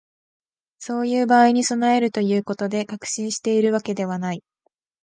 [0.79, 4.43] そういう場合に備えるということで、確信しているわけではない